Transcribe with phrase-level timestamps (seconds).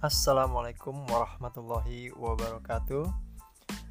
[0.00, 3.04] Assalamualaikum warahmatullahi wabarakatuh.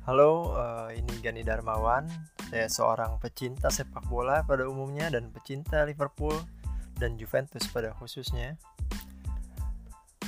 [0.09, 2.09] Halo, uh, ini Gani Darmawan.
[2.49, 6.33] Saya seorang pecinta sepak bola pada umumnya dan pecinta Liverpool
[6.97, 8.57] dan Juventus pada khususnya.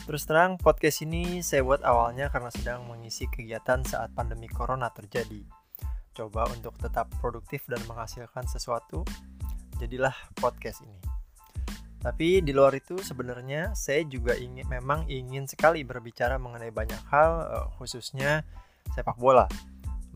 [0.05, 5.41] Terus terang, podcast ini saya buat awalnya karena sedang mengisi kegiatan saat pandemi corona terjadi.
[6.13, 9.01] Coba untuk tetap produktif dan menghasilkan sesuatu,
[9.81, 11.10] jadilah podcast ini.
[12.01, 17.31] Tapi di luar itu sebenarnya saya juga ingin memang ingin sekali berbicara mengenai banyak hal
[17.45, 18.41] eh, khususnya
[18.97, 19.45] sepak bola.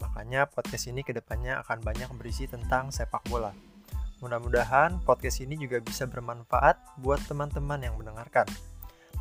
[0.02, 3.54] Makanya podcast ini ke depannya akan banyak berisi tentang sepak bola.
[4.20, 8.50] Mudah-mudahan podcast ini juga bisa bermanfaat buat teman-teman yang mendengarkan.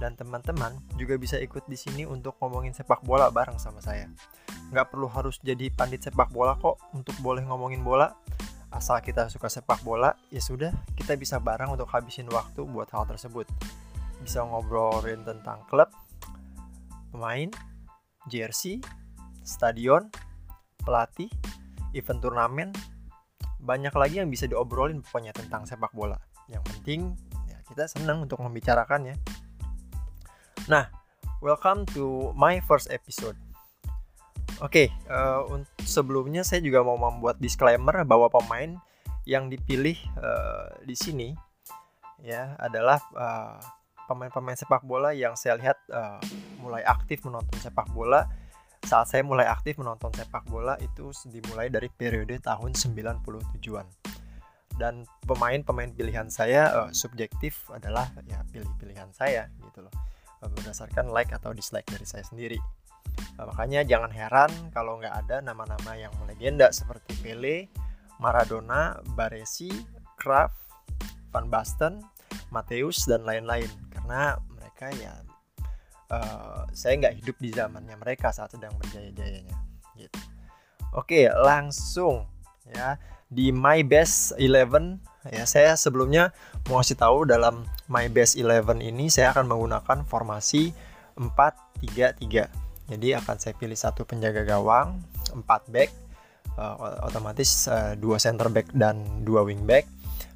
[0.01, 4.11] Dan teman-teman juga bisa ikut di sini untuk ngomongin sepak bola bareng sama saya.
[4.73, 8.11] Nggak perlu harus jadi pandit sepak bola kok untuk boleh ngomongin bola
[8.75, 13.07] asal kita suka sepak bola ya sudah kita bisa bareng untuk habisin waktu buat hal
[13.07, 13.47] tersebut.
[14.19, 15.95] Bisa ngobrolin tentang klub
[17.15, 17.47] pemain
[18.27, 18.83] jersey
[19.47, 20.11] stadion
[20.83, 21.31] pelatih
[21.95, 22.71] event turnamen.
[23.65, 26.19] Banyak lagi yang bisa diobrolin pokoknya tentang sepak bola.
[26.51, 27.01] Yang penting
[27.47, 29.15] ya kita senang untuk membicarakannya.
[30.67, 30.91] Nah
[31.39, 33.39] welcome to my first episode
[34.63, 38.79] Oke, okay, uh, eh, sebelumnya saya juga mau membuat disclaimer bahwa pemain
[39.27, 41.35] yang dipilih uh, di sini
[42.23, 43.59] ya adalah eh,
[44.07, 46.23] pemain-pemain sepak bola yang saya lihat uh,
[46.63, 48.31] mulai aktif menonton sepak bola.
[48.85, 53.87] Saat saya mulai aktif menonton sepak bola itu dimulai dari periode tahun 97-an.
[54.79, 59.95] Dan pemain-pemain pilihan saya uh, subjektif adalah ya pilih-pilihan saya gitu loh.
[60.45, 62.61] Berdasarkan like atau dislike dari saya sendiri.
[63.35, 67.67] Nah, makanya jangan heran kalau nggak ada nama-nama yang melegenda seperti Pele,
[68.23, 69.71] Maradona, Baresi,
[70.15, 70.55] Kraft,
[71.35, 71.99] Van Basten,
[72.55, 73.67] Mateus dan lain-lain.
[73.91, 75.15] Karena mereka ya
[76.15, 79.57] uh, saya nggak hidup di zamannya mereka saat sedang berjaya-jayanya.
[79.99, 80.19] Gitu.
[80.95, 82.31] Oke langsung
[82.71, 85.03] ya di My Best 11
[85.35, 86.31] ya saya sebelumnya
[86.71, 90.71] mau kasih tahu dalam My Best 11 ini saya akan menggunakan formasi
[91.19, 95.01] 4-3-3 jadi akan saya pilih satu penjaga gawang,
[95.33, 95.89] empat back,
[96.61, 99.89] uh, otomatis uh, dua center back dan dua wing back.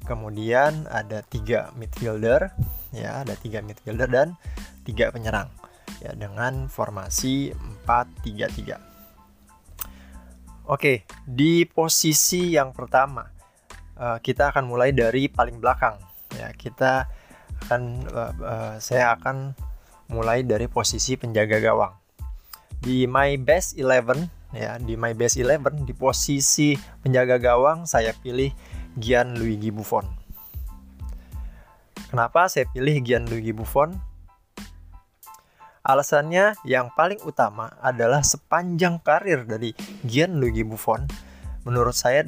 [0.09, 2.49] Kemudian ada tiga midfielder,
[2.89, 4.33] ya ada tiga midfielder dan
[4.81, 5.53] tiga penyerang,
[6.01, 7.53] ya dengan formasi
[7.85, 10.65] 4-3-3.
[10.73, 13.29] Oke, di posisi yang pertama
[14.01, 16.01] uh, kita akan mulai dari paling belakang.
[16.33, 17.05] Ya, kita
[17.69, 19.53] akan uh, uh, saya akan
[20.09, 22.08] mulai dari posisi penjaga gawang
[22.79, 26.73] di my best 11 ya di my best 11 di posisi
[27.03, 28.49] penjaga gawang saya pilih
[28.97, 30.07] Gianluigi Buffon.
[32.09, 33.93] Kenapa saya pilih Gianluigi Buffon?
[35.85, 39.71] Alasannya yang paling utama adalah sepanjang karir dari
[40.03, 41.05] Gianluigi Buffon,
[41.63, 42.25] menurut saya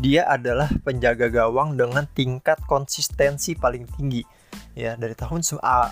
[0.00, 4.24] dia adalah penjaga gawang dengan tingkat konsistensi paling tinggi
[4.78, 5.42] ya dari tahun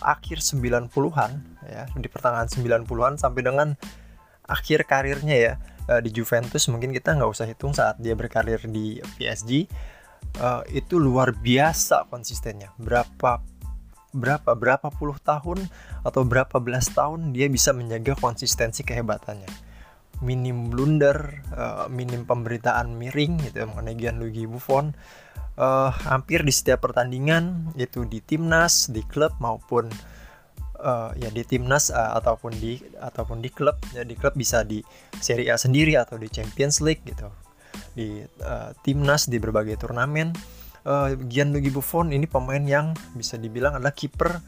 [0.01, 1.31] akhir 90-an
[1.67, 3.69] ya di pertengahan 90-an sampai dengan
[4.49, 5.53] akhir karirnya ya
[5.89, 9.51] uh, di Juventus mungkin kita nggak usah hitung saat dia berkarir di PSG
[10.39, 12.73] eh, itu luar biasa konsistennya.
[12.77, 13.43] Berapa
[14.09, 15.69] berapa berapa puluh tahun
[16.01, 19.69] atau berapa belas tahun dia bisa menjaga konsistensi kehebatannya.
[20.19, 24.91] Minim blunder uh, minim pemberitaan miring gitu mengenai Gianluigi Buffon
[25.59, 29.91] uh, hampir di setiap pertandingan itu di timnas di klub maupun
[30.81, 33.77] uh, ya di timnas uh, ataupun di ataupun di klub.
[33.93, 34.81] Ya di klub bisa di
[35.19, 37.29] Serie A sendiri atau di Champions League gitu.
[37.93, 40.33] Di uh, timnas di berbagai turnamen.
[40.89, 44.41] Uh, Gianluigi Buffon ini pemain yang bisa dibilang adalah kiper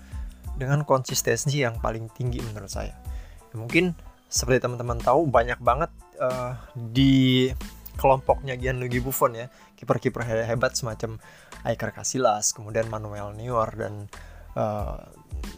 [0.56, 2.97] dengan konsistensi yang paling tinggi menurut saya.
[3.50, 3.92] Ya, mungkin
[4.31, 5.91] seperti teman-teman tahu banyak banget
[6.22, 7.50] uh, di
[8.00, 9.53] kelompoknya Gianluigi Buffon ya.
[9.77, 11.21] Kiper-kiper hebat semacam
[11.69, 14.09] Iker Casillas kemudian Manuel Neuer dan
[14.57, 14.97] uh,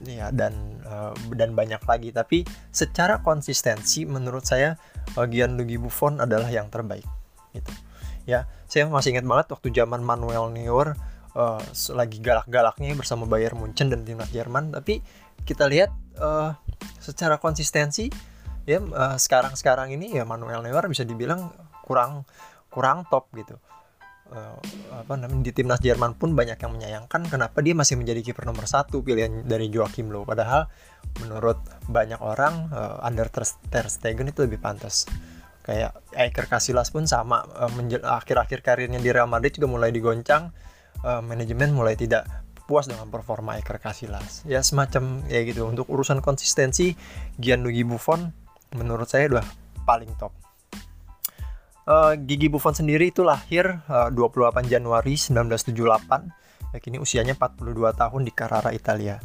[0.02, 2.11] ya dan uh, dan banyak lagi.
[2.11, 2.43] Tapi
[2.75, 4.75] secara konsistensi menurut saya
[5.14, 7.06] bagian Lugi Buffon adalah yang terbaik
[7.55, 7.70] gitu.
[8.26, 10.99] Ya saya masih ingat banget waktu zaman Manuel Neuer
[11.34, 11.62] uh,
[11.94, 14.75] lagi galak-galaknya bersama Bayern Munchen dan timnas Jerman.
[14.75, 15.02] Tapi
[15.43, 16.55] kita lihat uh,
[17.02, 18.11] secara konsistensi
[18.62, 21.50] ya uh, sekarang-sekarang ini ya Manuel Neuer bisa dibilang
[21.93, 22.25] kurang
[22.73, 23.61] kurang top gitu.
[24.33, 24.56] Uh,
[24.97, 28.65] apa namanya di timnas Jerman pun banyak yang menyayangkan kenapa dia masih menjadi kiper nomor
[28.65, 30.73] satu pilihan dari Joachim Low padahal
[31.21, 35.05] menurut banyak orang uh, under Ter Stegen itu lebih pantas.
[35.61, 37.69] Kayak Iker Casillas pun sama uh,
[38.09, 40.49] akhir-akhir karirnya di Real Madrid juga mulai digoncang
[41.05, 42.25] uh, manajemen mulai tidak
[42.65, 44.49] puas dengan performa Iker Casillas.
[44.49, 45.69] Ya semacam ya gitu.
[45.69, 46.97] Untuk urusan konsistensi
[47.37, 48.33] Gianluigi Buffon
[48.73, 49.47] menurut saya udah
[49.85, 50.42] paling top
[51.87, 58.20] uh, Gigi Buffon sendiri itu lahir uh, 28 Januari 1978 ya kini usianya 42 tahun
[58.25, 59.20] di Carrara Italia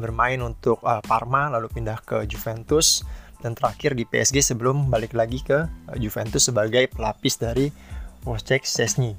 [0.00, 3.04] bermain untuk uh, Parma lalu pindah ke Juventus
[3.40, 7.68] dan terakhir di PSG sebelum balik lagi ke uh, Juventus sebagai pelapis dari
[8.24, 9.16] Wojciech Szczesny.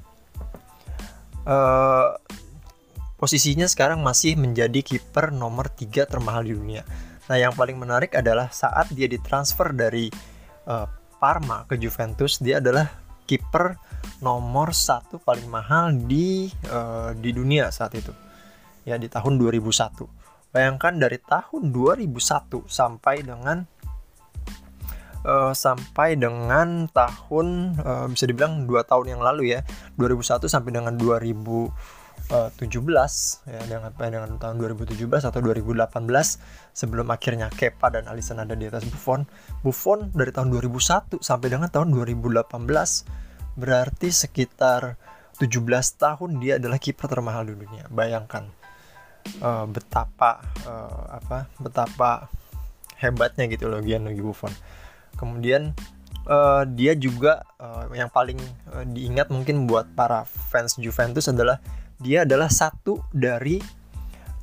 [1.42, 2.14] Uh,
[3.18, 6.86] posisinya sekarang masih menjadi kiper nomor 3 termahal di dunia.
[7.26, 10.06] Nah, yang paling menarik adalah saat dia ditransfer dari
[10.70, 10.86] uh,
[11.22, 12.90] Parma ke Juventus, dia adalah
[13.30, 13.78] kiper
[14.18, 18.10] nomor satu paling mahal di uh, di dunia saat itu.
[18.82, 20.02] Ya, di tahun 2001.
[20.50, 23.62] Bayangkan dari tahun 2001 sampai dengan
[25.22, 29.62] uh, sampai dengan tahun uh, bisa dibilang dua tahun yang lalu ya
[29.98, 30.98] 2001 sampai dengan
[32.32, 35.84] 2017 ya dengan dengan tahun 2017 atau 2018
[36.72, 39.28] sebelum akhirnya Kepa dan Alisson ada di atas Buffon.
[39.60, 42.48] Buffon dari tahun 2001 sampai dengan tahun 2018
[43.60, 44.96] berarti sekitar
[45.36, 45.60] 17
[46.00, 47.84] tahun dia adalah kiper termahal di dunia.
[47.92, 48.48] Bayangkan
[49.44, 52.32] uh, betapa uh, apa betapa
[52.96, 54.52] hebatnya gitu loh Gianluigi Buffon.
[55.20, 55.76] Kemudian
[56.24, 58.40] uh, dia juga uh, yang paling
[58.72, 61.60] uh, diingat mungkin buat para fans Juventus adalah
[62.02, 63.62] dia adalah satu dari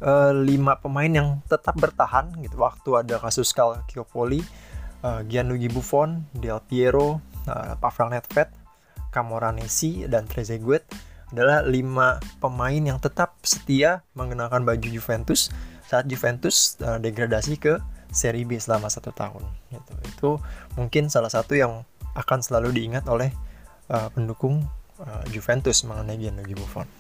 [0.03, 4.39] uh, lima pemain yang tetap bertahan gitu waktu ada kasus Calciopoli
[5.03, 8.49] uh, Gianluigi Buffon, Del Piero, uh, Pavel Nedved,
[9.11, 10.87] Camoranesi dan Trezeguet
[11.29, 15.53] adalah lima pemain yang tetap setia mengenakan baju Juventus
[15.85, 17.77] saat Juventus uh, degradasi ke
[18.09, 19.93] seri B selama satu tahun gitu.
[20.01, 20.29] itu
[20.73, 21.85] mungkin salah satu yang
[22.17, 23.29] akan selalu diingat oleh
[23.93, 24.65] uh, pendukung
[24.97, 26.98] uh, Juventus mengenai Gianluigi Buffon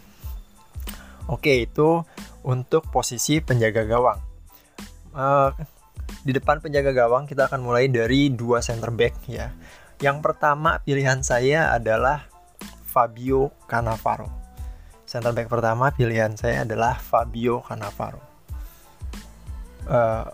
[1.29, 2.01] oke itu
[2.41, 4.19] untuk posisi penjaga gawang
[5.13, 5.53] uh,
[6.25, 9.53] di depan penjaga gawang kita akan mulai dari dua center back ya
[10.01, 12.25] yang pertama pilihan saya adalah
[12.89, 14.27] Fabio Cannavaro
[15.05, 18.29] center back pertama pilihan saya adalah Fabio Cannavaro
[19.89, 20.25] uh,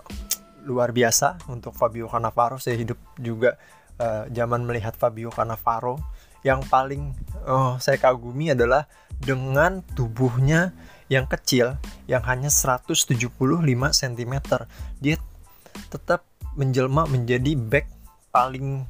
[0.66, 2.58] luar biasa untuk Fabio Cannavaro.
[2.58, 3.56] Saya hidup juga
[4.02, 6.02] uh, zaman melihat Fabio Cannavaro.
[6.46, 7.14] Yang paling
[7.46, 8.86] uh, saya kagumi adalah
[9.22, 10.76] dengan tubuhnya
[11.08, 11.78] yang kecil,
[12.10, 13.06] yang hanya 175
[13.94, 14.36] cm.
[15.02, 15.16] Dia
[15.92, 16.26] tetap
[16.56, 17.88] menjelma menjadi back
[18.32, 18.88] paling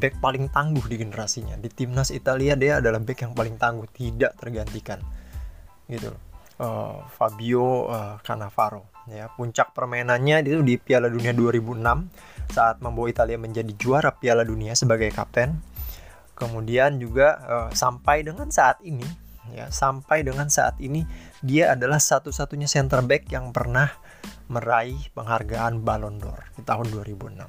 [0.00, 1.56] back paling tangguh di generasinya.
[1.56, 5.00] Di timnas Italia dia adalah back yang paling tangguh, tidak tergantikan.
[5.88, 6.12] Gitu
[6.54, 11.82] Uh, Fabio uh, Cannavaro ya puncak permainannya itu di Piala Dunia 2006
[12.54, 15.58] saat membawa Italia menjadi juara Piala Dunia sebagai kapten
[16.34, 19.06] kemudian juga uh, sampai dengan saat ini
[19.52, 21.04] ya sampai dengan saat ini
[21.44, 23.92] dia adalah satu-satunya center back yang pernah
[24.48, 27.48] meraih penghargaan Ballon d'Or di tahun 2006 uh,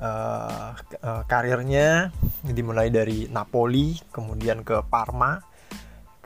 [0.00, 2.08] uh, karirnya
[2.42, 5.48] dimulai dari Napoli kemudian ke Parma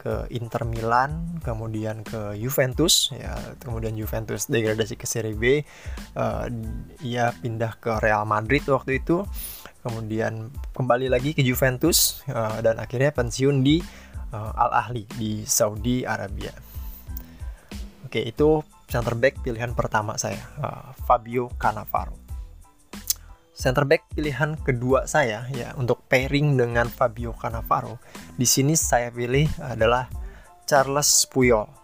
[0.03, 5.63] ke Inter Milan, kemudian ke Juventus, ya, kemudian Juventus degradasi ke Serie B,
[6.19, 6.51] uh,
[7.07, 9.23] ia pindah ke Real Madrid waktu itu,
[9.83, 13.83] kemudian kembali lagi ke Juventus uh, dan akhirnya pensiun di
[14.31, 16.55] uh, Al Ahli di Saudi Arabia.
[18.07, 22.15] Oke, itu center back pilihan pertama saya, uh, Fabio Cannavaro.
[23.53, 28.01] Center back pilihan kedua saya ya untuk pairing dengan Fabio Cannavaro.
[28.35, 30.09] Di sini saya pilih adalah
[30.65, 31.82] Charles Puyol.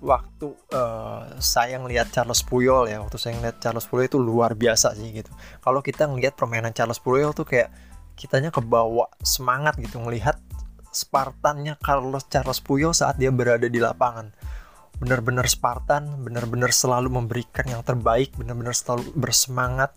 [0.00, 4.96] Waktu uh, saya ngelihat Charles Puyol ya, waktu saya ngelihat Charles Puyol itu luar biasa
[4.96, 5.30] sih gitu.
[5.60, 7.70] Kalau kita ngelihat permainan Charles Puyol tuh kayak
[8.16, 10.40] kitanya kebawa semangat gitu ngelihat
[10.88, 14.32] Spartannya Carlos Charles Puyol saat dia berada di lapangan
[14.96, 19.92] benar-benar Spartan, benar-benar selalu memberikan yang terbaik, benar-benar selalu bersemangat,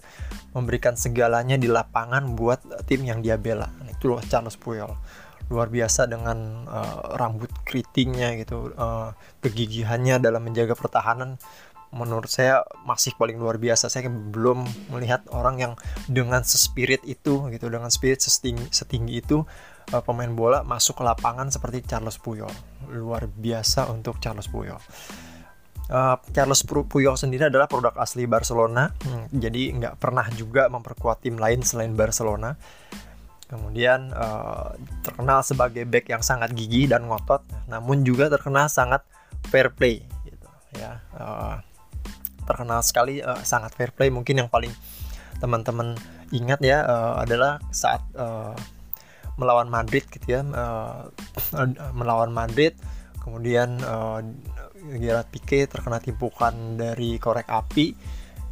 [0.52, 3.72] memberikan segalanya di lapangan buat tim yang dia bela.
[3.80, 4.92] Nah, itu loh Charles Puyol.
[5.50, 11.42] Luar biasa dengan uh, rambut keritingnya gitu, uh, kegigihannya dalam menjaga pertahanan.
[11.90, 13.90] Menurut saya masih paling luar biasa.
[13.90, 14.62] Saya belum
[14.94, 15.74] melihat orang yang
[16.06, 19.42] dengan sespirit itu gitu, dengan spirit setinggi, setinggi itu
[19.90, 22.54] uh, pemain bola masuk ke lapangan seperti Charles Puyol.
[22.94, 24.78] Luar biasa untuk Charles Puyol.
[25.90, 31.42] Uh, Charles Puyol sendiri adalah produk asli Barcelona, hmm, jadi nggak pernah juga memperkuat tim
[31.42, 32.54] lain selain Barcelona.
[33.50, 39.02] Kemudian uh, terkenal sebagai back yang sangat gigih dan ngotot, namun juga terkenal sangat
[39.50, 40.06] fair play.
[40.22, 41.58] Gitu, ya, uh,
[42.46, 44.14] terkenal sekali uh, sangat fair play.
[44.14, 44.70] Mungkin yang paling
[45.42, 45.98] teman-teman
[46.30, 48.54] ingat ya uh, adalah saat uh,
[49.40, 51.08] melawan Madrid gitu ya uh,
[52.00, 52.76] melawan Madrid
[53.24, 54.20] kemudian uh,
[55.00, 57.96] Gerard Pique terkena timpukan dari korek api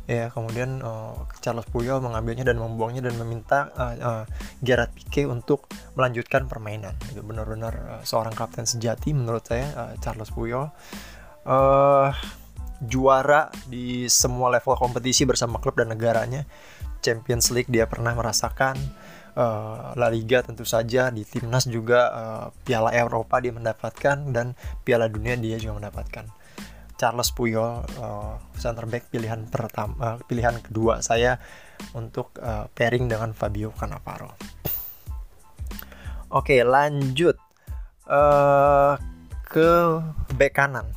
[0.07, 4.23] ya kemudian uh, Charles Puyol mengambilnya dan membuangnya dan meminta uh, uh,
[4.63, 5.67] Gerard Pique untuk
[5.99, 6.95] melanjutkan permainan.
[7.11, 10.71] Itu benar-benar uh, seorang kapten sejati menurut saya uh, Charles Puyol.
[11.43, 12.15] Uh,
[12.79, 16.47] juara di semua level kompetisi bersama klub dan negaranya.
[17.03, 18.79] Champions League dia pernah merasakan.
[19.93, 25.37] La Liga tentu saja di timnas juga uh, Piala Eropa dia mendapatkan dan Piala Dunia
[25.37, 26.25] dia juga mendapatkan
[26.97, 31.37] Charles Puyol uh, center back pilihan pertama uh, pilihan kedua saya
[31.93, 34.33] untuk uh, pairing dengan Fabio Cannavaro.
[36.33, 37.37] Oke, lanjut
[38.09, 38.99] uh,
[39.47, 40.01] ke
[40.35, 40.91] back kanan.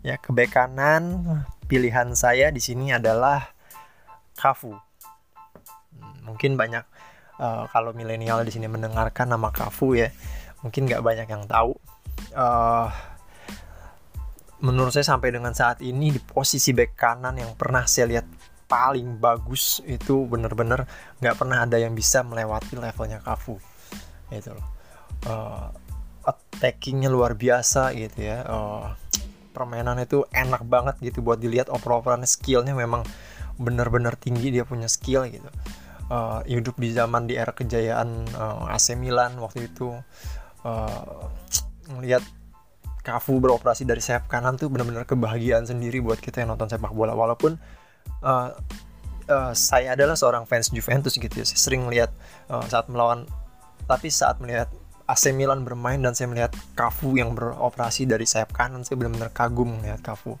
[0.00, 1.20] Ya, ke back kanan
[1.68, 3.52] pilihan saya di sini adalah
[4.38, 4.72] Cafu.
[4.72, 6.86] Hmm, mungkin banyak
[7.42, 10.08] uh, kalau milenial di sini mendengarkan nama Cafu ya,
[10.64, 11.76] mungkin nggak banyak yang tahu.
[12.32, 12.88] Uh,
[14.58, 18.26] menurut saya sampai dengan saat ini di posisi back kanan yang pernah saya lihat
[18.68, 20.84] paling bagus itu bener-bener
[21.24, 23.56] nggak pernah ada yang bisa melewati levelnya Cafu
[24.28, 24.66] itu loh.
[25.24, 25.72] Uh,
[26.28, 28.44] attackingnya luar biasa gitu ya.
[28.44, 28.92] Uh,
[29.56, 31.72] permainan itu enak banget gitu buat dilihat.
[31.72, 33.02] Oper-operan skillnya memang
[33.56, 35.48] bener-bener tinggi dia punya skill gitu.
[36.08, 39.96] Uh, hidup di zaman di era kejayaan uh, AC Milan waktu itu.
[40.60, 41.24] Uh,
[41.88, 42.20] ngelihat
[43.08, 47.16] Cafu beroperasi dari sayap kanan tuh benar-benar kebahagiaan sendiri buat kita yang nonton sepak bola.
[47.16, 47.56] Walaupun
[48.20, 48.52] uh,
[49.32, 51.48] uh, saya adalah seorang fans Juventus gitu ya.
[51.48, 52.12] Saya sering melihat
[52.52, 53.24] uh, saat melawan
[53.88, 54.68] tapi saat melihat
[55.08, 59.80] AC Milan bermain dan saya melihat Cafu yang beroperasi dari sayap kanan saya benar-benar kagum
[59.80, 60.36] melihat Cafu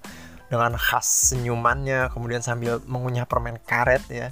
[0.52, 4.28] dengan khas senyumannya kemudian sambil mengunyah permen karet ya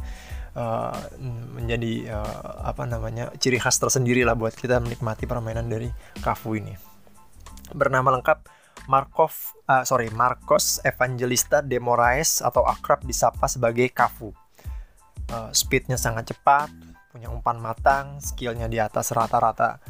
[0.52, 0.92] uh,
[1.56, 5.88] menjadi uh, apa namanya ciri khas tersendiri lah buat kita menikmati permainan dari
[6.20, 6.85] Cafu ini
[7.72, 8.46] bernama lengkap
[8.86, 14.30] Markov uh, sorry Marcos Evangelista de Moraes atau akrab disapa sebagai Cafu.
[15.26, 16.70] Uh, speednya sangat cepat,
[17.10, 19.82] punya umpan matang, skillnya di atas rata-rata.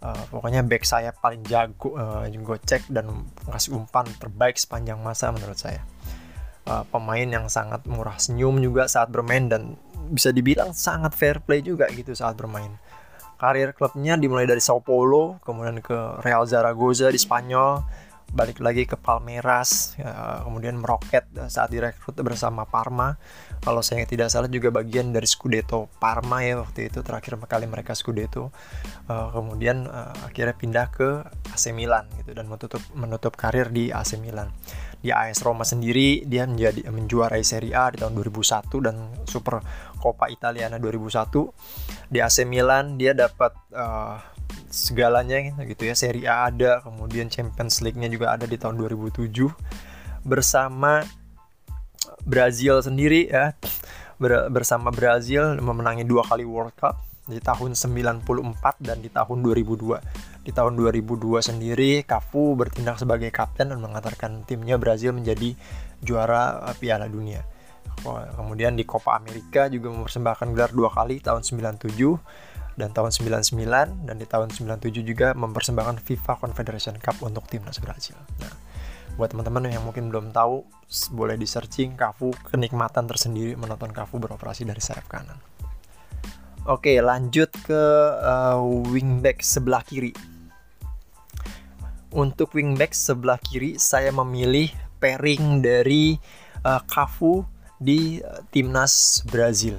[0.00, 5.60] Uh, pokoknya back saya paling jago, uh, cek dan ngasih umpan terbaik sepanjang masa menurut
[5.60, 5.84] saya.
[6.66, 9.78] Uh, pemain yang sangat murah senyum juga saat bermain dan
[10.10, 12.74] bisa dibilang sangat fair play juga gitu saat bermain
[13.40, 17.80] karir klubnya dimulai dari Sao Paulo, kemudian ke Real Zaragoza di Spanyol,
[18.30, 23.18] balik lagi ke Palmeiras, ya, kemudian meroket saat direkrut bersama Parma.
[23.60, 27.92] Kalau saya tidak salah juga bagian dari Scudetto Parma ya waktu itu terakhir kali mereka
[27.98, 28.54] Scudetto.
[29.10, 34.14] Uh, kemudian uh, akhirnya pindah ke AC Milan gitu dan menutup menutup karir di AC
[34.22, 34.54] Milan
[35.00, 39.64] di AS Roma sendiri dia menjadi menjuarai Serie A di tahun 2001 dan Super
[39.96, 44.29] Coppa Italiana 2001 di AC Milan dia dapat uh,
[44.70, 45.94] segalanya gitu ya.
[45.98, 49.26] Serie A ada kemudian Champions League-nya juga ada di tahun 2007
[50.26, 51.02] bersama
[52.22, 53.56] Brazil sendiri ya.
[54.52, 58.26] Bersama Brazil memenangi dua kali World Cup di tahun 94
[58.82, 64.80] dan di tahun 2002 di tahun 2002 sendiri, Cafu bertindak sebagai kapten dan mengantarkan timnya
[64.80, 65.52] Brazil menjadi
[66.00, 67.44] juara Piala Dunia.
[68.36, 71.92] Kemudian di Copa America juga mempersembahkan gelar dua kali tahun 97
[72.80, 78.16] dan tahun 99 dan di tahun 97 juga mempersembahkan FIFA Confederation Cup untuk timnas Brazil.
[78.40, 78.52] Nah,
[79.20, 80.64] buat teman-teman yang mungkin belum tahu,
[81.12, 85.36] boleh di searching Cafu kenikmatan tersendiri menonton Cafu beroperasi dari sayap kanan.
[86.64, 87.82] Oke, lanjut ke
[88.20, 90.16] uh, wingback sebelah kiri.
[92.10, 96.16] Untuk wingback sebelah kiri saya memilih pairing dari
[96.64, 97.44] uh, Cafu
[97.80, 99.76] di uh, timnas Brazil.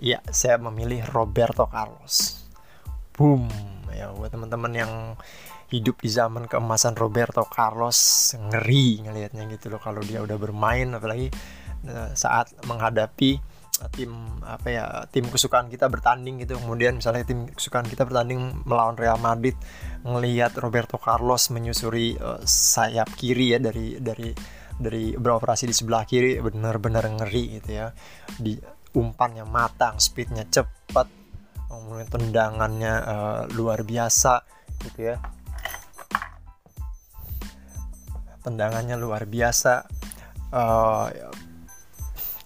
[0.00, 2.40] Ya, saya memilih Roberto Carlos.
[3.12, 3.52] Boom.
[3.92, 4.92] Ya, buat teman-teman yang
[5.70, 11.30] hidup di zaman keemasan Roberto Carlos ngeri ngelihatnya gitu loh kalau dia udah bermain apalagi
[11.86, 13.38] uh, saat menghadapi
[13.96, 14.12] tim
[14.44, 19.16] apa ya tim kesukaan kita bertanding gitu kemudian misalnya tim kesukaan kita bertanding melawan Real
[19.16, 19.56] Madrid
[20.04, 24.36] ngelihat Roberto Carlos menyusuri uh, sayap kiri ya dari dari
[24.76, 27.88] dari beroperasi di sebelah kiri benar-benar ngeri gitu ya
[28.36, 28.60] di
[28.94, 31.06] umpannya matang speednya cepat
[31.70, 34.42] kemudian tendangannya uh, luar biasa
[34.86, 35.16] gitu ya.
[38.40, 39.86] Tendangannya luar biasa
[40.50, 41.06] uh,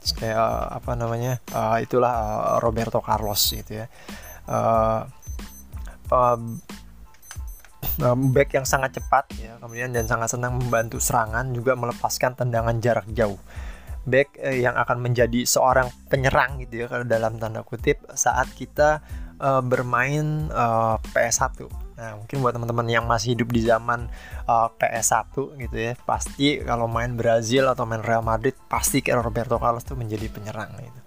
[0.04, 0.44] kayak
[0.80, 3.86] apa namanya uh, itulah uh, Roberto Carlos gitu ya.
[4.44, 5.08] Uh,
[6.12, 6.38] uh,
[8.34, 13.06] back yang sangat cepat ya kemudian dan sangat senang membantu serangan juga melepaskan tendangan jarak
[13.14, 13.38] jauh
[14.04, 19.00] back yang akan menjadi seorang penyerang gitu ya kalau dalam tanda kutip saat kita
[19.40, 24.10] uh, bermain uh, PS1 Nah, mungkin buat teman-teman yang masih hidup di zaman
[24.50, 29.62] uh, PS1 gitu ya, pasti kalau main Brazil atau main Real Madrid pasti kayak Roberto
[29.62, 31.00] Carlos tuh menjadi penyerang gitu.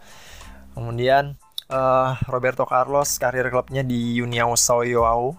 [0.79, 1.35] Kemudian
[1.67, 5.35] uh, Roberto Carlos karir klubnya di União São João,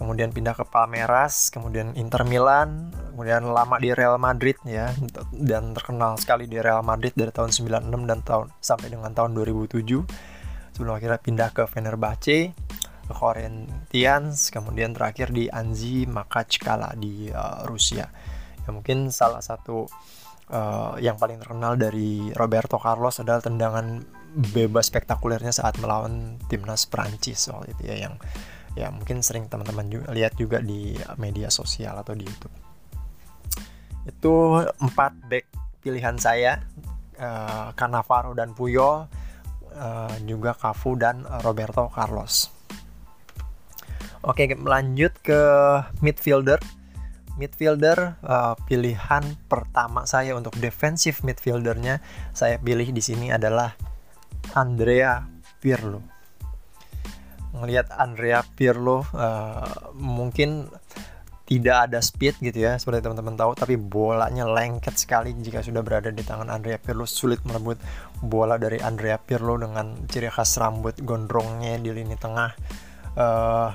[0.00, 4.88] kemudian pindah ke Palmeiras, kemudian Inter Milan, kemudian lama di Real Madrid ya
[5.36, 9.76] dan terkenal sekali di Real Madrid dari tahun 96 dan tahun sampai dengan tahun 2007
[10.72, 12.56] sebelum akhirnya pindah ke Fenerbahce
[13.04, 18.08] ke Corinthians, kemudian terakhir di Anzi Makachkala di uh, Rusia.
[18.64, 19.84] Ya mungkin salah satu
[20.48, 27.50] uh, yang paling terkenal dari Roberto Carlos adalah tendangan bebas spektakulernya saat melawan timnas Prancis
[27.50, 28.14] soal itu ya yang
[28.78, 32.54] ya mungkin sering teman-teman juga lihat juga di media sosial atau di YouTube.
[34.06, 35.46] Itu empat back
[35.80, 36.60] pilihan saya
[37.18, 39.08] uh, Cannavaro dan Puyol
[39.74, 42.52] uh, juga Cafu dan Roberto Carlos.
[44.20, 45.40] Oke, lanjut ke
[46.04, 46.60] midfielder.
[47.40, 52.04] Midfielder uh, pilihan pertama saya untuk defensive midfieldernya
[52.36, 53.72] saya pilih di sini adalah
[54.52, 55.24] Andrea
[55.56, 56.19] Pirlo.
[57.50, 60.70] Melihat Andrea Pirlo uh, mungkin
[61.50, 66.14] tidak ada speed gitu ya seperti teman-teman tahu tapi bolanya lengket sekali jika sudah berada
[66.14, 67.02] di tangan Andrea Pirlo.
[67.10, 67.74] Sulit merebut
[68.22, 72.54] bola dari Andrea Pirlo dengan ciri khas rambut gondrongnya di lini tengah.
[73.18, 73.74] Uh,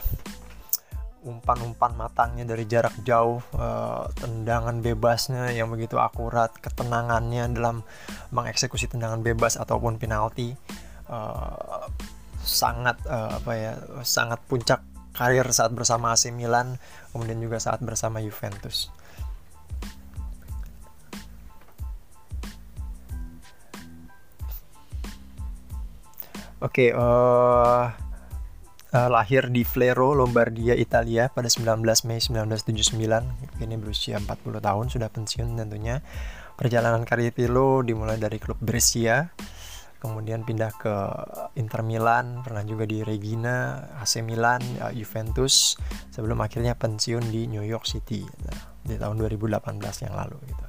[1.26, 7.82] umpan-umpan matangnya dari jarak jauh, uh, tendangan bebasnya yang begitu akurat, ketenangannya dalam
[8.30, 10.54] mengeksekusi tendangan bebas ataupun penalti.
[11.10, 11.90] Uh,
[12.46, 13.74] sangat uh, apa ya,
[14.06, 14.86] sangat puncak
[15.18, 16.78] karir saat bersama AC Milan,
[17.10, 18.94] kemudian juga saat bersama Juventus.
[26.64, 27.92] Oke, okay, uh,
[28.96, 33.60] uh, lahir di Flero, Lombardia, Italia pada 19 Mei 1979.
[33.60, 36.00] Ini berusia 40 tahun, sudah pensiun tentunya.
[36.56, 39.36] Perjalanan karir Pirlo dimulai dari klub Brescia,
[40.06, 40.94] kemudian pindah ke
[41.58, 45.76] Inter Milan, pernah juga di Regina, AC Milan, uh, Juventus,
[46.14, 50.66] sebelum akhirnya pensiun di New York City nah, di tahun 2018 yang lalu gitu.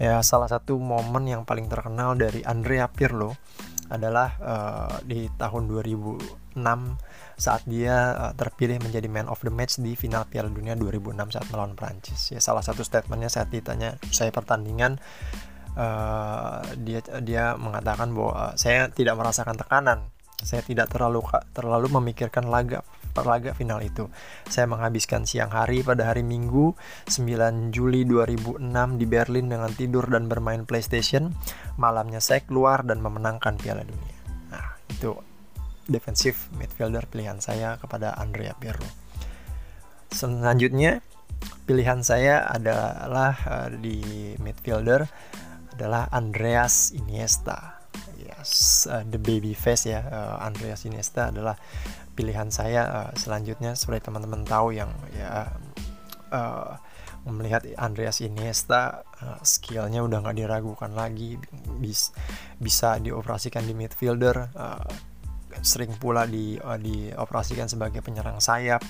[0.00, 3.36] Ya, salah satu momen yang paling terkenal dari Andrea Pirlo
[3.90, 6.56] adalah uh, di tahun 2006
[7.36, 11.46] saat dia uh, terpilih menjadi man of the match di final Piala Dunia 2006 saat
[11.50, 12.30] melawan Prancis.
[12.30, 15.02] Ya salah satu statementnya saat ditanya saya pertandingan
[15.76, 19.98] uh, dia dia mengatakan bahwa saya tidak merasakan tekanan.
[20.40, 21.20] Saya tidak terlalu
[21.52, 22.80] terlalu memikirkan laga
[23.20, 24.08] laga final itu.
[24.48, 26.72] Saya menghabiskan siang hari pada hari Minggu
[27.10, 28.62] 9 Juli 2006
[28.96, 31.34] di Berlin dengan tidur dan bermain PlayStation.
[31.76, 34.16] Malamnya saya keluar dan memenangkan Piala Dunia.
[34.48, 35.12] Nah, itu
[35.90, 38.86] defensif midfielder pilihan saya kepada Andrea Pirlo.
[40.10, 41.02] Selanjutnya
[41.66, 45.06] pilihan saya adalah uh, di midfielder
[45.80, 47.80] adalah Andreas Iniesta.
[48.20, 51.56] Yes, uh, the baby face ya uh, Andreas Iniesta adalah
[52.12, 55.48] pilihan saya uh, selanjutnya seperti teman-teman tahu yang ya
[56.28, 56.76] uh,
[57.24, 61.40] melihat Andreas Iniesta uh, skillnya udah nggak diragukan lagi
[61.80, 62.12] bis,
[62.60, 64.84] bisa dioperasikan di midfielder uh,
[65.64, 68.84] sering pula di uh, dioperasikan sebagai penyerang sayap.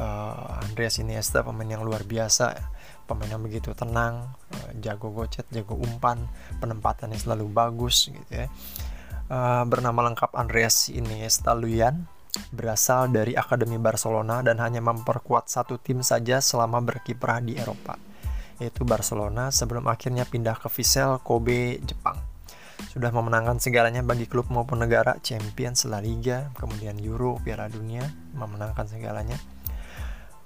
[0.00, 2.56] Uh, Andreas Iniesta pemain yang luar biasa,
[3.10, 6.30] pemain yang begitu tenang, uh, jago gocet, jago umpan,
[6.62, 8.46] penempatannya selalu bagus gitu ya.
[9.26, 12.06] Uh, bernama lengkap Andreas Iniesta Luyan,
[12.54, 17.98] berasal dari Akademi Barcelona dan hanya memperkuat satu tim saja selama berkiprah di Eropa,
[18.62, 22.30] yaitu Barcelona sebelum akhirnya pindah ke Vissel Kobe, Jepang
[22.88, 28.88] sudah memenangkan segalanya bagi klub maupun negara, Champions, La Liga, kemudian Euro, Piala Dunia, memenangkan
[28.88, 29.36] segalanya.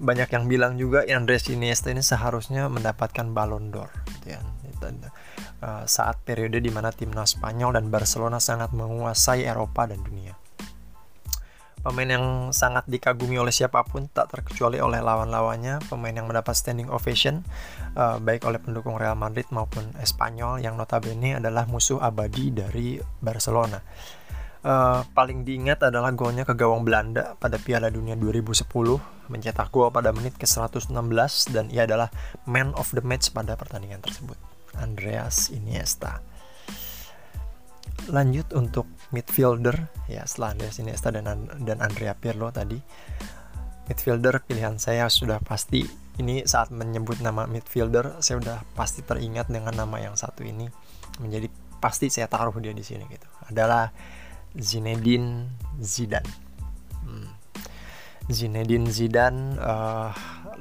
[0.05, 3.89] Banyak yang bilang juga Andres Iniesta ini seharusnya mendapatkan Ballon d'Or
[4.21, 4.41] gitu ya.
[5.65, 10.37] Eh, saat periode di mana timnas Spanyol dan Barcelona sangat menguasai Eropa dan dunia.
[11.85, 15.85] Pemain yang sangat dikagumi oleh siapa pun, tak terkecuali oleh lawan-lawannya.
[15.89, 17.45] Pemain yang mendapat standing ovation,
[17.93, 23.85] uh, baik oleh pendukung Real Madrid maupun Espanyol, yang notabene adalah musuh abadi dari Barcelona.
[24.65, 28.65] Uh, paling diingat adalah golnya ke gawang Belanda pada Piala Dunia 2010,
[29.29, 32.09] mencetak gol pada menit ke-116 dan ia adalah
[32.49, 34.41] man of the match pada pertandingan tersebut.
[34.81, 36.25] Andreas Iniesta.
[38.09, 42.81] Lanjut untuk midfielder ya setelah Andreas Iniesta dan dan Andrea Pirlo tadi.
[43.85, 45.85] Midfielder pilihan saya sudah pasti.
[46.15, 50.73] Ini saat menyebut nama midfielder saya sudah pasti teringat dengan nama yang satu ini.
[51.21, 51.53] Menjadi
[51.85, 53.29] pasti saya taruh dia di sini gitu.
[53.53, 53.93] Adalah
[54.55, 55.51] Zinedine
[55.83, 56.45] Zidane.
[58.25, 60.13] Zinedine Zidane uh,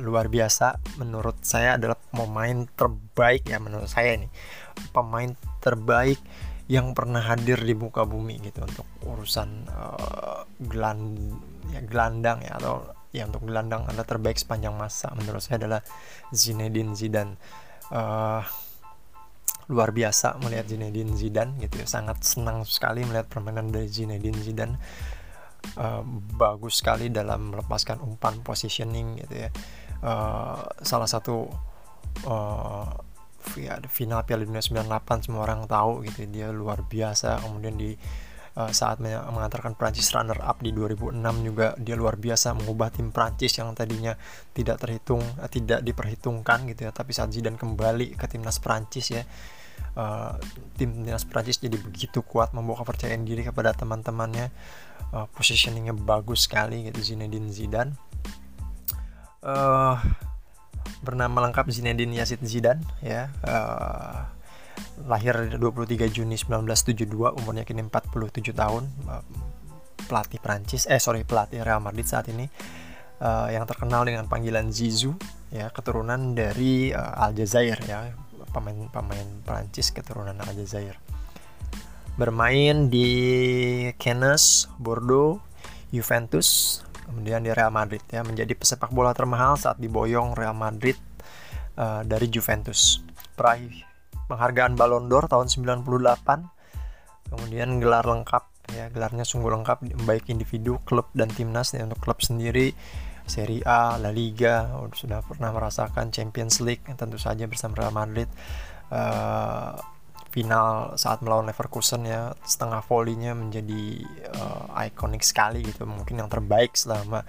[0.03, 0.83] luar biasa.
[0.99, 4.27] Menurut saya adalah pemain terbaik ya menurut saya ini.
[4.91, 5.31] Pemain
[5.63, 6.19] terbaik
[6.67, 11.19] yang pernah hadir di muka bumi gitu untuk urusan uh, geland
[11.75, 15.11] ya gelandang ya atau ya untuk gelandang adalah terbaik sepanjang masa.
[15.15, 15.81] Menurut saya adalah
[16.35, 17.35] Zinedine Zidane.
[17.93, 18.43] Uh,
[19.71, 21.87] luar biasa melihat Zinedine Zidane gitu ya.
[21.87, 24.75] Sangat senang sekali melihat permainan dari Zinedine Zidane.
[25.79, 26.03] Uh,
[26.35, 29.49] bagus sekali dalam melepaskan umpan positioning gitu ya.
[30.03, 31.47] Uh, salah satu
[32.27, 32.91] uh,
[33.55, 37.39] ya, final Piala Dunia 98 semua orang tahu gitu dia luar biasa.
[37.43, 37.95] Kemudian di
[38.57, 43.57] uh, saat mengantarkan Prancis runner up di 2006 juga dia luar biasa mengubah tim Prancis
[43.57, 44.13] yang tadinya
[44.53, 46.91] tidak terhitung uh, tidak diperhitungkan gitu ya.
[46.93, 49.23] Tapi saat Zidane kembali ke timnas Prancis ya
[49.97, 50.37] uh,
[50.77, 54.49] tim timnas Prancis jadi begitu kuat membawa kepercayaan diri kepada teman-temannya.
[55.13, 57.93] Uh, positioningnya bagus sekali gitu Zinedine Zidane.
[59.43, 59.99] Uh,
[61.05, 63.29] bernama lengkap Zinedine Yazid Zidane ya.
[63.45, 64.32] Uh,
[65.07, 67.09] lahir 23 Juni 1972
[67.43, 68.83] umurnya kini 47 tahun.
[69.07, 69.23] Uh,
[70.03, 72.47] pelatih Prancis eh sorry pelatih Real Madrid saat ini.
[73.23, 75.15] Uh, yang terkenal dengan panggilan Zizou
[75.47, 78.11] ya keturunan dari uh, Aljazair ya
[78.51, 80.99] pemain pemain Prancis keturunan Aljazair.
[82.13, 83.09] Bermain di
[83.97, 85.41] Cannes, Bordeaux,
[85.89, 90.97] Juventus, kemudian di Real Madrid ya menjadi pesepak bola termahal saat diboyong Real Madrid
[91.77, 93.01] uh, dari Juventus.
[93.33, 93.92] Peraih
[94.33, 95.85] penghargaan Ballon d'Or tahun 98
[97.29, 101.75] kemudian gelar lengkap ya gelarnya sungguh lengkap baik individu klub dan timnas.
[101.75, 102.71] Ya, untuk klub sendiri
[103.23, 108.27] Serie A, La Liga, sudah pernah merasakan Champions League tentu saja bersama Real Madrid.
[108.91, 109.79] Uh,
[110.33, 114.01] final saat melawan Leverkusen ya setengah volleynya menjadi
[114.33, 117.21] uh, ikonik sekali gitu mungkin yang terbaik selama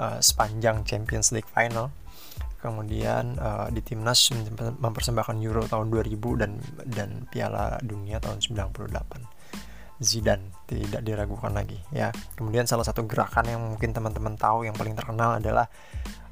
[0.00, 1.92] uh, sepanjang Champions League final
[2.58, 4.34] kemudian uh, di timnas
[4.82, 6.52] mempersembahkan Euro tahun 2000 dan
[6.86, 9.38] dan Piala Dunia tahun 98
[9.98, 12.14] Zidane tidak diragukan lagi ya.
[12.38, 15.66] Kemudian salah satu gerakan yang mungkin teman-teman tahu yang paling terkenal adalah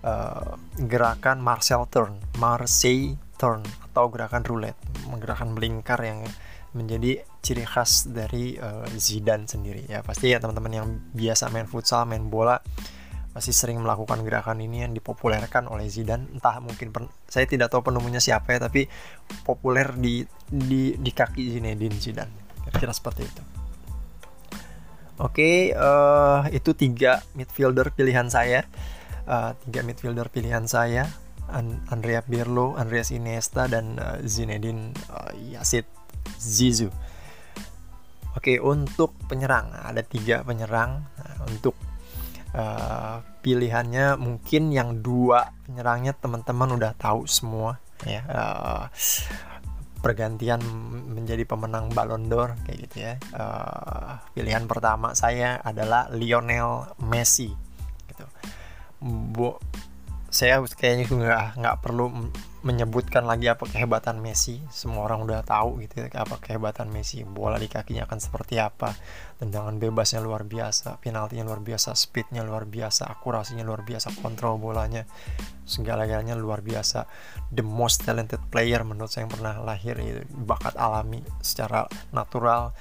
[0.06, 6.24] uh, gerakan Marcel Turn Marseille turn atau gerakan roulette, menggerakkan melingkar yang
[6.72, 10.00] menjadi ciri khas dari uh, Zidane sendiri ya.
[10.06, 12.62] Pasti ya teman-teman yang biasa main futsal main bola
[13.36, 16.24] pasti sering melakukan gerakan ini yang dipopulerkan oleh Zidane.
[16.32, 16.88] Entah mungkin
[17.28, 18.88] saya tidak tahu penemunya siapa ya tapi
[19.44, 22.32] populer di di di kaki Zinedine Zidane.
[22.64, 23.42] Kira-kira seperti itu.
[25.20, 28.64] Oke uh, itu tiga midfielder pilihan saya.
[29.28, 31.04] Uh, tiga midfielder pilihan saya.
[31.92, 35.84] Andrea Pirlo, Andreas Iniesta dan uh, Zinedine uh, Yazid
[36.40, 36.90] Zizou.
[38.34, 39.70] Oke, untuk penyerang.
[39.70, 41.06] Ada tiga penyerang.
[41.06, 41.78] Nah, untuk
[42.56, 48.24] uh, pilihannya mungkin yang dua penyerangnya teman-teman udah tahu semua ya.
[48.26, 48.84] Uh,
[50.00, 50.62] pergantian
[51.10, 53.14] menjadi pemenang Ballon d'Or kayak gitu ya.
[53.36, 57.50] Uh, pilihan pertama saya adalah Lionel Messi
[58.08, 58.26] gitu.
[59.04, 59.58] Bu
[60.30, 62.32] saya kayaknya nggak nggak perlu
[62.66, 64.58] menyebutkan lagi apa kehebatan Messi.
[64.74, 67.22] Semua orang udah tahu gitu ya apa kehebatan Messi.
[67.22, 68.90] Bola di kakinya akan seperti apa.
[69.38, 75.06] Tendangan bebasnya luar biasa penaltinya luar biasa speednya luar biasa akurasinya luar biasa kontrol bolanya
[75.62, 77.06] segala-galanya luar biasa.
[77.54, 82.74] The most talented player menurut saya yang pernah lahir itu bakat alami secara natural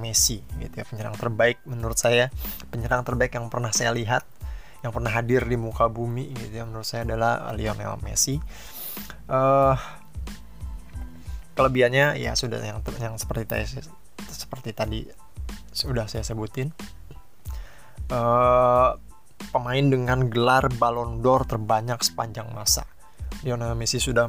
[0.00, 0.88] Messi gitu ya.
[0.88, 2.32] Penyerang terbaik menurut saya.
[2.72, 4.24] Penyerang terbaik yang pernah saya lihat
[4.78, 8.38] yang pernah hadir di muka bumi gitu ya menurut saya adalah Lionel Messi
[9.28, 9.76] uh,
[11.58, 13.66] kelebihannya ya sudah yang yang seperti tadi
[14.30, 15.00] seperti tadi
[15.74, 16.70] sudah saya sebutin.
[18.08, 18.96] Uh,
[19.52, 22.88] pemain dengan gelar Ballon d'Or terbanyak sepanjang masa.
[23.46, 24.26] Lionel Messi sudah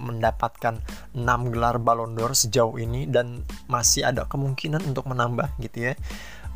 [0.00, 0.80] mendapatkan
[1.14, 5.94] 6 gelar Ballon d'Or sejauh ini dan masih ada kemungkinan untuk menambah gitu ya.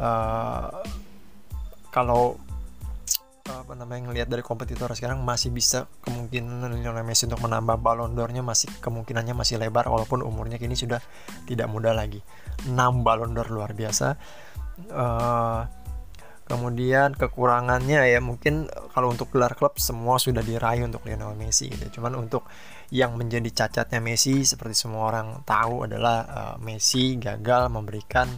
[0.01, 0.83] Uh,
[1.95, 2.41] kalau
[3.49, 8.45] apa namanya ngelihat dari kompetitor sekarang masih bisa kemungkinan Lionel Messi untuk menambah Ballon d'Or-nya
[8.45, 11.01] masih kemungkinannya masih lebar walaupun umurnya kini sudah
[11.49, 12.21] tidak muda lagi.
[12.69, 14.21] 6 Ballon d'Or luar biasa.
[14.93, 15.65] Uh,
[16.49, 22.01] kemudian kekurangannya ya mungkin kalau untuk gelar klub semua sudah diraih untuk Lionel Messi gitu.
[22.01, 22.49] Cuman untuk
[22.89, 28.29] yang menjadi cacatnya Messi seperti semua orang tahu adalah uh, Messi gagal memberikan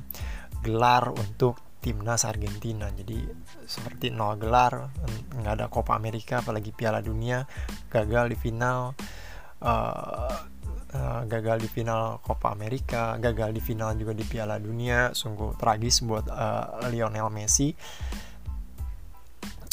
[0.60, 2.86] gelar untuk timnas Argentina.
[2.92, 3.24] Jadi
[3.64, 4.92] seperti nol gelar
[5.40, 7.42] nggak ada Copa America apalagi Piala Dunia
[7.88, 8.92] gagal di final
[9.64, 10.36] uh,
[10.92, 15.16] uh, gagal di final Copa America gagal di final juga di Piala Dunia.
[15.16, 17.72] Sungguh tragis buat uh, Lionel Messi.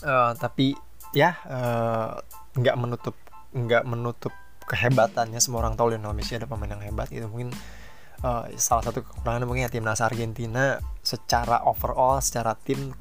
[0.07, 0.71] Uh, tapi
[1.11, 1.33] ya
[2.57, 3.15] nggak menutup
[3.51, 4.33] nggak menutup
[4.67, 7.27] kehebatannya semua orang tahu Lionel Messi ada pemain yang hebat gitu.
[7.27, 7.51] Mungkin
[8.23, 12.93] uh, salah satu kekurangan mungkin ya timnas Argentina secara overall secara tim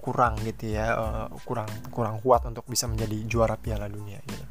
[0.00, 4.44] kurang gitu ya uh, kurang kurang kuat untuk bisa menjadi juara Piala Dunia gitu.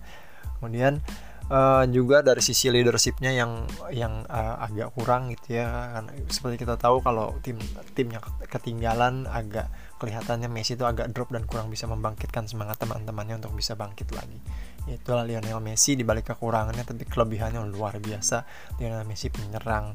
[0.62, 1.02] Kemudian
[1.50, 5.66] uh, juga dari sisi leadershipnya yang yang uh, agak kurang gitu ya.
[5.98, 7.58] Karena seperti kita tahu kalau tim
[7.98, 9.68] timnya ketinggalan agak
[10.00, 14.40] kelihatannya Messi itu agak drop dan kurang bisa membangkitkan semangat teman-temannya untuk bisa bangkit lagi.
[14.88, 18.48] Itulah Lionel Messi di balik kekurangannya tapi kelebihannya luar biasa.
[18.80, 19.94] Lionel Messi penyerang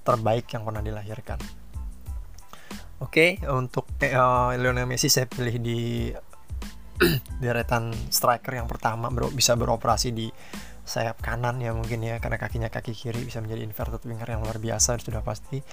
[0.00, 1.38] terbaik yang pernah dilahirkan.
[3.04, 6.08] Oke, okay, untuk uh, Lionel Messi saya pilih di
[7.42, 10.30] deretan striker yang pertama ber bisa beroperasi di
[10.84, 14.60] sayap kanan ya mungkin ya karena kakinya kaki kiri bisa menjadi inverted winger yang luar
[14.60, 15.64] biasa sudah pasti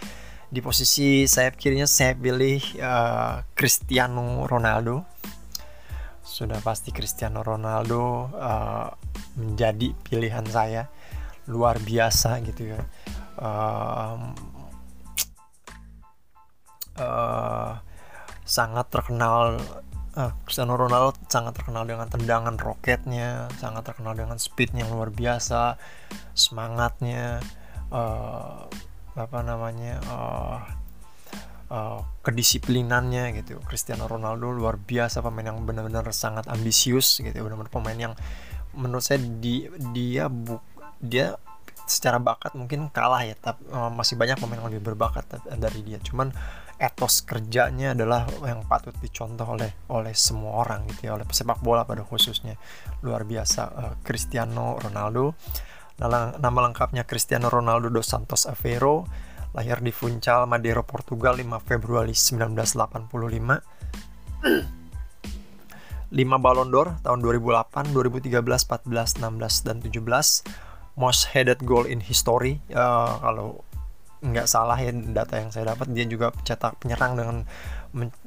[0.51, 5.07] di posisi sayap kirinya saya pilih uh, Cristiano Ronaldo.
[6.21, 8.91] Sudah pasti Cristiano Ronaldo uh,
[9.39, 10.91] menjadi pilihan saya.
[11.47, 12.83] Luar biasa gitu ya.
[13.39, 14.35] Uh,
[16.99, 17.79] uh,
[18.43, 19.55] sangat terkenal
[20.19, 25.79] uh, Cristiano Ronaldo sangat terkenal dengan tendangan roketnya, sangat terkenal dengan speednya yang luar biasa,
[26.35, 27.39] semangatnya,
[27.91, 28.67] uh,
[29.15, 30.59] apa namanya, uh,
[31.71, 33.59] uh, kedisiplinannya gitu.
[33.67, 38.13] Cristiano Ronaldo luar biasa pemain yang benar-benar sangat ambisius gitu, benar-benar pemain yang
[38.75, 40.59] menurut saya di, dia bu,
[41.03, 41.35] dia
[41.83, 45.27] secara bakat mungkin kalah ya, tapi uh, masih banyak pemain yang lebih berbakat
[45.59, 45.99] dari dia.
[45.99, 46.31] Cuman
[46.81, 51.85] etos kerjanya adalah yang patut dicontoh oleh oleh semua orang gitu ya oleh pesepak bola
[51.85, 52.57] pada khususnya
[53.05, 55.37] luar biasa uh, Cristiano Ronaldo
[56.01, 59.05] nama, lengkapnya Cristiano Ronaldo dos Santos Aveiro
[59.51, 63.61] lahir di Funchal Madeira Portugal 5 Februari 1985
[66.09, 69.91] 5 Ballon d'Or tahun 2008, 2013, 14, 16 dan 17
[70.95, 72.63] most headed goal in history.
[72.71, 73.61] Uh, kalau
[74.21, 77.37] nggak salah ya data yang saya dapat dia juga cetak penyerang dengan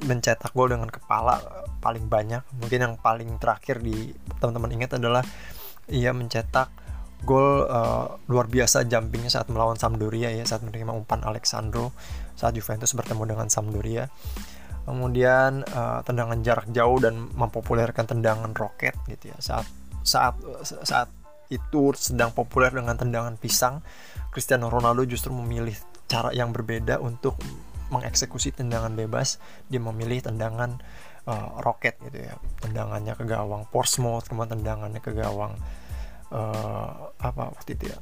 [0.02, 1.40] mencetak gol dengan kepala
[1.80, 2.42] paling banyak.
[2.60, 5.24] Mungkin yang paling terakhir di teman-teman ingat adalah
[5.88, 6.83] ia mencetak
[7.24, 11.90] gol uh, luar biasa jumpingnya saat melawan Sampdoria ya saat menerima umpan Alexandro
[12.36, 14.06] saat Juventus bertemu dengan Sampdoria.
[14.84, 19.38] Kemudian uh, tendangan jarak jauh dan mempopulerkan tendangan roket gitu ya.
[19.40, 19.66] Saat
[20.04, 20.36] saat
[20.84, 21.08] saat
[21.48, 23.80] itu sedang populer dengan tendangan pisang
[24.32, 27.40] Cristiano Ronaldo justru memilih cara yang berbeda untuk
[27.88, 29.40] mengeksekusi tendangan bebas.
[29.72, 30.82] Dia memilih tendangan
[31.24, 32.36] uh, roket gitu ya.
[32.60, 35.56] Tendangannya ke gawang Portsmouth kemudian tendangannya ke gawang
[36.34, 37.98] uh, apa waktu itu ya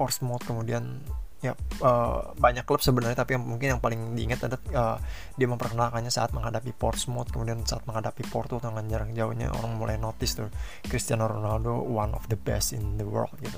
[0.00, 1.04] Portsmouth kemudian
[1.40, 4.96] ya uh, banyak klub sebenarnya tapi yang mungkin yang paling diingat adalah uh,
[5.40, 10.36] dia memperkenalkannya saat menghadapi Portsmouth kemudian saat menghadapi Porto dengan jarak jauhnya orang mulai notice
[10.36, 10.52] tuh
[10.84, 13.56] Cristiano Ronaldo one of the best in the world gitu.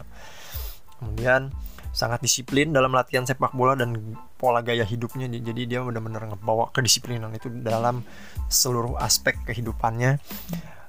[1.03, 1.51] Kemudian
[1.91, 7.35] sangat disiplin dalam latihan sepak bola dan pola gaya hidupnya jadi dia benar-benar ngebawa kedisiplinan
[7.35, 8.07] itu dalam
[8.47, 10.23] seluruh aspek kehidupannya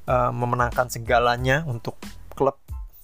[0.08, 1.99] uh, memenangkan segalanya untuk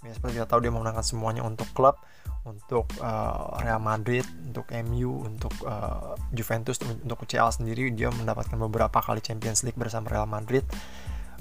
[0.09, 2.01] ya seperti kita tahu dia memenangkan semuanya untuk klub
[2.47, 7.93] untuk uh, Real Madrid untuk MU untuk uh, Juventus untuk CL sendiri.
[7.93, 10.65] Dia mendapatkan beberapa kali Champions League bersama Real Madrid.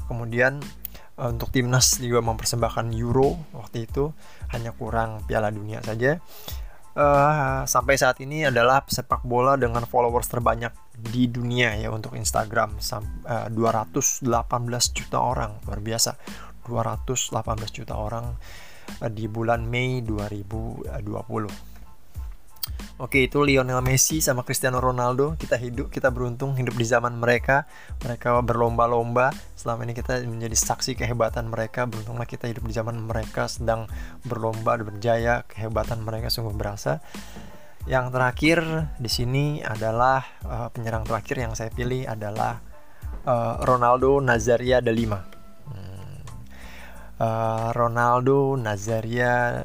[0.05, 0.61] Kemudian
[1.17, 4.13] uh, untuk timnas juga mempersembahkan Euro waktu itu
[4.53, 6.21] hanya kurang Piala Dunia saja.
[6.99, 12.75] Uh, sampai saat ini adalah sepak bola dengan followers terbanyak di dunia ya untuk Instagram.
[13.23, 14.27] Uh, 218
[14.91, 16.19] juta orang luar biasa
[16.69, 17.33] 218
[17.73, 18.37] juta orang
[19.01, 21.69] uh, di bulan Mei 2020
[22.99, 25.39] Oke itu Lionel Messi sama Cristiano Ronaldo.
[25.39, 27.63] Kita hidup kita beruntung hidup di zaman mereka.
[28.03, 29.31] Mereka berlomba-lomba.
[29.55, 31.87] Selama ini kita menjadi saksi kehebatan mereka.
[31.87, 33.87] Beruntunglah kita hidup di zaman mereka sedang
[34.27, 35.47] berlomba berjaya.
[35.47, 36.99] Kehebatan mereka sungguh berasa.
[37.87, 38.59] Yang terakhir
[38.99, 42.59] di sini adalah uh, penyerang terakhir yang saya pilih adalah
[43.25, 45.38] uh, Ronaldo Nazaria de Lima hmm.
[47.19, 49.63] Uh, Ronaldo Nazaria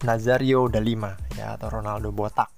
[0.00, 2.48] Nazario de Lima ya atau Ronaldo botak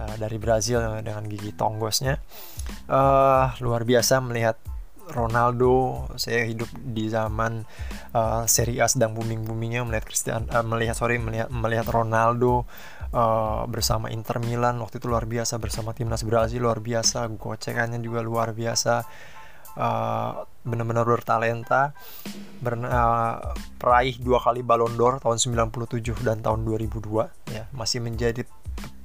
[0.00, 2.16] uh, dari Brazil dengan gigi tonggosnya.
[2.88, 4.56] Uh, luar biasa melihat
[5.12, 6.06] Ronaldo.
[6.18, 7.62] Saya hidup di zaman
[8.16, 12.66] uh, Serie A sedang booming boomingnya melihat Cristian uh, melihat sorry melihat melihat Ronaldo
[13.14, 14.82] uh, bersama Inter Milan.
[14.82, 19.06] Waktu itu luar biasa bersama timnas Brazil luar biasa gocekannya juga luar biasa
[19.76, 21.94] uh, benar-benar bertalenta
[22.58, 28.42] ber, uh, peraih dua kali Ballon d'Or tahun 97 dan tahun 2002 ya masih menjadi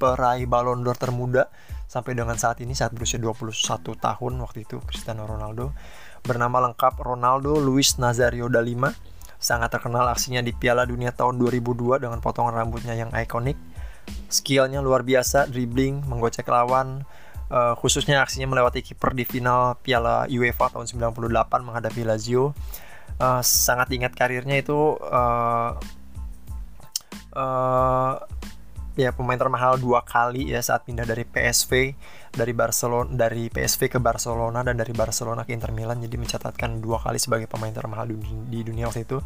[0.01, 1.51] peraih Ballon d'Or termuda
[1.91, 3.51] sampai dengan saat ini saat berusia 21
[3.99, 5.75] tahun waktu itu Cristiano Ronaldo
[6.21, 8.93] bernama lengkap Ronaldo Luis Nazario da Lima.
[9.41, 13.57] Sangat terkenal aksinya di Piala Dunia tahun 2002 dengan potongan rambutnya yang ikonik.
[14.29, 17.10] Skillnya luar biasa, dribbling, menggocek lawan,
[17.51, 22.55] uh, khususnya aksinya melewati kiper di final Piala UEFA tahun 98 menghadapi Lazio.
[23.21, 25.77] Uh, sangat ingat karirnya itu uh,
[27.37, 28.15] uh,
[28.99, 31.95] ya pemain termahal dua kali ya saat pindah dari PSV
[32.31, 36.99] dari Barcelona dari PSV ke Barcelona dan dari Barcelona ke Inter Milan jadi mencatatkan dua
[36.99, 39.23] kali sebagai pemain termahal di, dunia waktu itu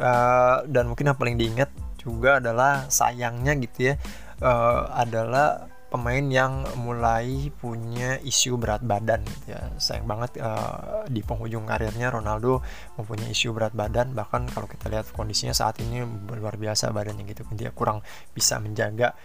[0.00, 1.68] uh, dan mungkin yang paling diingat
[2.00, 3.94] juga adalah sayangnya gitu ya
[4.40, 9.72] uh, adalah pemain yang mulai punya isu berat badan gitu ya.
[9.80, 12.60] Sayang banget uh, di penghujung karirnya Ronaldo
[13.00, 14.12] mempunyai isu berat badan.
[14.12, 16.04] Bahkan kalau kita lihat kondisinya saat ini
[16.36, 17.48] luar biasa badannya gitu.
[17.56, 18.04] Dia kurang
[18.36, 19.16] bisa menjaga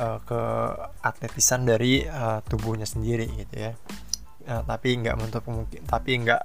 [0.00, 0.40] uh, ke
[1.04, 3.72] atletisan dari uh, tubuhnya sendiri gitu ya.
[4.48, 6.42] Uh, tapi nggak menutup mungkin tapi nggak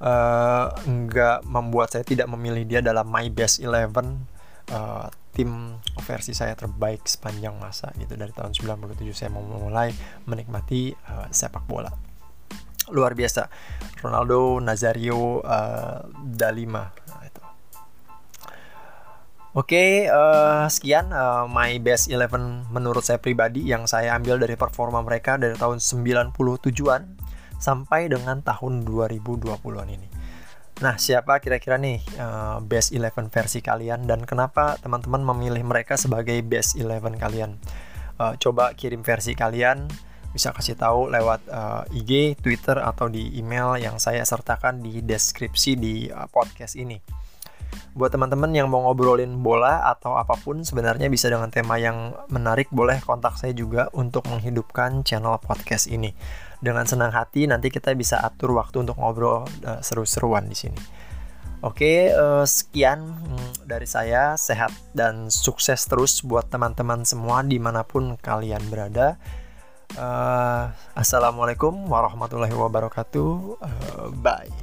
[0.00, 4.24] uh, nggak membuat saya tidak memilih dia dalam my best eleven.
[4.72, 8.14] Uh, tim versi saya terbaik sepanjang masa gitu.
[8.14, 9.90] Dari tahun 97 saya mau memulai
[10.28, 11.90] menikmati uh, sepak bola.
[12.92, 13.48] Luar biasa.
[14.04, 17.22] Ronaldo Nazario uh, Dalima nah,
[19.52, 24.56] Oke, okay, uh, sekian uh, my best 11 menurut saya pribadi yang saya ambil dari
[24.56, 27.20] performa mereka dari tahun 97-an
[27.60, 30.11] sampai dengan tahun 2020-an ini.
[30.80, 36.40] Nah, siapa kira-kira nih uh, best 11 versi kalian dan kenapa teman-teman memilih mereka sebagai
[36.40, 37.60] best 11 kalian?
[38.16, 39.90] Uh, coba kirim versi kalian,
[40.32, 45.76] bisa kasih tahu lewat uh, IG, Twitter atau di email yang saya sertakan di deskripsi
[45.76, 46.96] di uh, podcast ini.
[47.92, 52.72] Buat teman-teman yang mau ngobrolin bola atau apa pun sebenarnya bisa dengan tema yang menarik
[52.72, 56.12] boleh kontak saya juga untuk menghidupkan channel podcast ini
[56.62, 60.80] dengan senang hati nanti kita bisa atur waktu untuk ngobrol uh, seru-seruan di sini.
[61.62, 64.38] Oke, uh, sekian mm, dari saya.
[64.38, 69.18] Sehat dan sukses terus buat teman-teman semua di mana pun kalian berada.
[69.94, 73.30] Uh, Assalamualaikum warahmatullahi wabarakatuh.
[73.62, 74.61] Uh, bye.